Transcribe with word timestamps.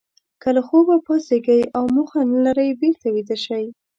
که 0.41 0.49
له 0.55 0.61
خوبه 0.67 0.95
پاڅېږئ 1.05 1.61
او 1.77 1.83
موخه 1.95 2.21
نه 2.31 2.39
لرئ 2.45 2.69
بېرته 2.81 3.07
ویده 3.11 3.37
شئ. 3.45 3.65